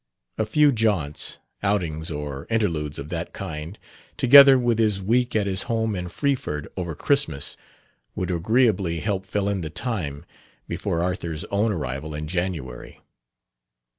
A 0.39 0.47
few 0.47 0.71
jaunts, 0.71 1.37
outings 1.61 2.09
or 2.09 2.47
interludes 2.49 2.97
of 2.97 3.09
that 3.09 3.33
kind, 3.33 3.77
together 4.17 4.57
with 4.57 4.79
his 4.79 4.99
week 4.99 5.35
at 5.35 5.45
his 5.45 5.61
home 5.69 5.95
in 5.95 6.05
Freeford, 6.07 6.67
over 6.75 6.95
Christmas, 6.95 7.55
would 8.15 8.31
agreeably 8.31 8.99
help 9.01 9.25
fill 9.25 9.47
in 9.47 9.61
the 9.61 9.69
time 9.69 10.25
before 10.67 11.03
Arthur's 11.03 11.43
own 11.51 11.71
arrival 11.71 12.15
in 12.15 12.27
January. 12.27 12.99